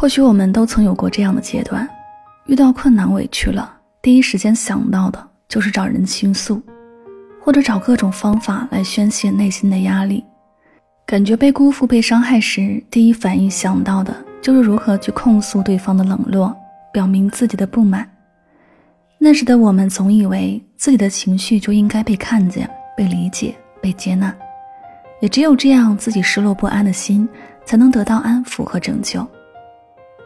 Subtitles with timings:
[0.00, 1.86] 或许我们都曾有过这样的阶段，
[2.46, 3.70] 遇到困难委屈了，
[4.00, 6.58] 第一时间想到的就是找人倾诉，
[7.38, 10.24] 或者找各种方法来宣泄内心的压力。
[11.04, 16.56] 感觉被辜负、被伤害时，第一反应想到的就是如何去控诉对方的冷落，
[16.94, 18.08] 表明自己的不满。
[19.18, 24.34] 那时的我们总以为自己的情绪就应该被看见、被理解、被接纳，
[25.20, 27.28] 也只有这样，自己失落不安的心
[27.66, 29.28] 才能得到安抚和拯救。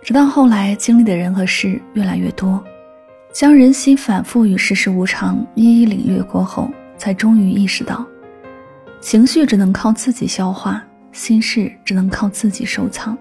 [0.00, 2.62] 直到后来经历的人和事越来越多，
[3.32, 8.06] 将人心反复与世事无常一一领略过后，才终于意识到，
[9.00, 10.82] 情绪只能靠自己消化，
[11.12, 13.18] 心事只能靠自己收藏。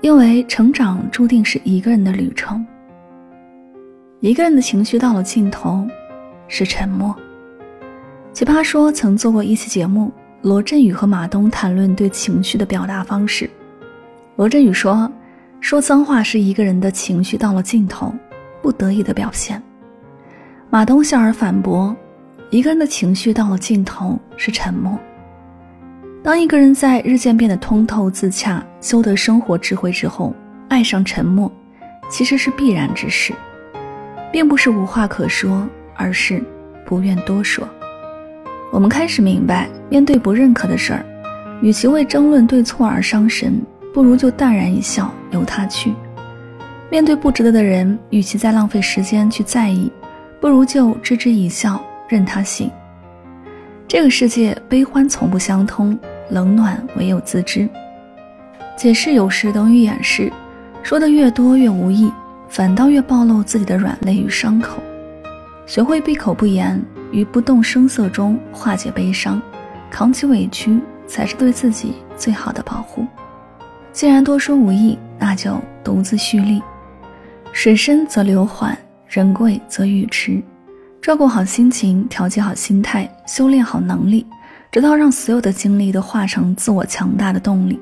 [0.00, 2.64] 因为成长注定是一个人的旅程。
[4.20, 5.84] 一个人的情绪到了尽头，
[6.46, 7.16] 是沉默。
[8.32, 13.50] 奇葩说曾做过一期节目，罗振宇和马东谈论对情绪的表达方式。
[14.36, 15.10] 罗振宇说。
[15.64, 18.14] 说脏话是一个人的情绪到了尽头，
[18.60, 19.62] 不得已的表现。
[20.68, 21.96] 马东笑而反驳
[22.52, 24.98] ：“一个人的情绪到了尽头是沉默。
[26.22, 30.34] 当一个人在日渐变得通透自洽、修得生活智慧之后，
[30.68, 31.50] 爱上沉默，
[32.10, 33.32] 其实是必然之事，
[34.30, 36.44] 并不是无话可说，而是
[36.84, 37.66] 不愿多说。
[38.70, 41.02] 我们开始明白，面对不认可的事儿，
[41.62, 43.58] 与其为争论对错而伤神。”
[43.94, 45.94] 不如就淡然一笑，由他去。
[46.90, 49.90] 面对不值得的人，与其再浪费时间去在意，
[50.40, 52.68] 不如就置之一笑，任他行。
[53.86, 55.96] 这个世界悲欢从不相通，
[56.28, 57.68] 冷暖唯有自知。
[58.76, 60.32] 解释有时等于掩饰，
[60.82, 62.12] 说的越多越无益，
[62.48, 64.82] 反倒越暴露自己的软肋与伤口。
[65.66, 66.82] 学会闭口不言，
[67.12, 69.40] 于不动声色中化解悲伤，
[69.88, 73.06] 扛起委屈，才是对自己最好的保护。
[73.94, 76.60] 既然多说无益，那就独自蓄力。
[77.52, 80.42] 水深则流缓，人贵则语迟。
[81.00, 84.26] 照顾好心情，调节好心态，修炼好能力，
[84.72, 87.78] 直到让所有的经历都化成自我强大的动力。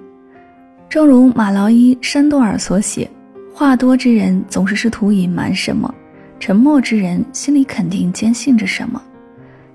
[0.87, 3.11] 正如马劳伊·山多尔所写
[3.55, 5.93] ：“话多之人总是试图隐瞒什么，
[6.39, 9.01] 沉默之人心里肯定坚信着什么。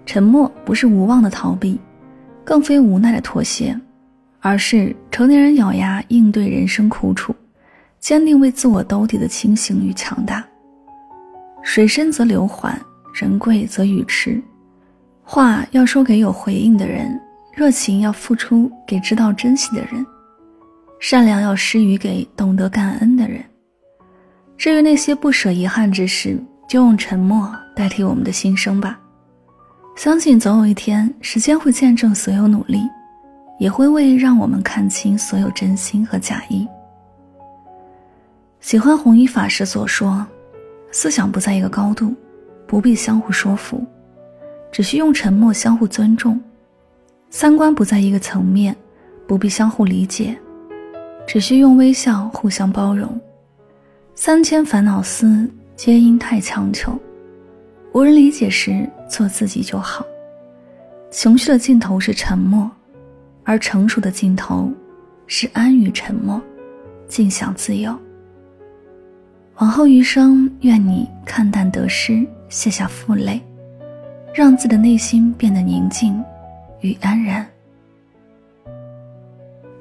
[0.06, 1.80] 沉默不是无望的逃避，
[2.44, 3.75] 更非无奈的妥协。”
[4.47, 7.35] 而是成年人咬牙应对人生苦楚，
[8.00, 10.41] 坚定为自我兜底的清醒与强大。
[11.62, 12.80] 水深则流缓，
[13.13, 14.41] 人贵则语迟。
[15.22, 17.19] 话要说给有回应的人，
[17.53, 20.06] 热情要付出给知道珍惜的人，
[20.97, 23.44] 善良要施予给懂得感恩的人。
[24.57, 28.97] 至于那些不舍遗憾之事，就用沉默代替我们的心声吧。
[29.97, 32.80] 相信总有一天，时间会见证所有努力。
[33.57, 36.68] 也会为让我们看清所有真心和假意。
[38.59, 40.25] 喜欢弘一法师所说
[40.91, 42.13] ：“思想不在一个高度，
[42.68, 43.84] 不必相互说服，
[44.72, 46.38] 只需用沉默相互尊重；
[47.29, 48.75] 三观不在一个层面，
[49.25, 50.38] 不必相互理解，
[51.25, 53.09] 只需用微笑互相包容。
[54.16, 56.97] 三千烦恼丝，皆因太强求。
[57.94, 60.06] 无人理解时，做自己就好。
[61.09, 62.69] 情绪的尽头是沉默。”
[63.47, 64.69] 而成熟的尽头，
[65.25, 66.41] 是安于沉默，
[67.08, 67.97] 尽享自由。
[69.59, 73.41] 往后余生，愿你看淡得失，卸下负累，
[74.34, 76.22] 让自己的内心变得宁静
[76.81, 77.47] 与安然。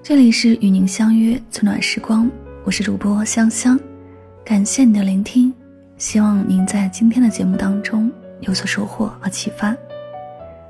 [0.00, 2.31] 这里是与您相约最暖时光，
[2.62, 3.76] 我是主播香香，
[4.44, 5.52] 感谢你的聆听，
[5.99, 8.08] 希望您在今天的节目当中
[8.43, 9.76] 有所收获和启发。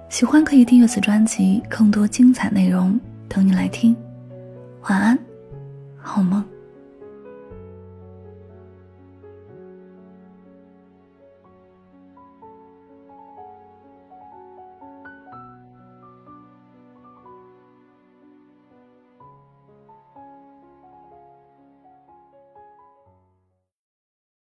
[0.08, 2.98] 喜欢可以订阅此专辑，更多精彩内容
[3.28, 3.94] 等你来听。
[4.88, 5.18] 晚安，
[5.98, 6.42] 好梦。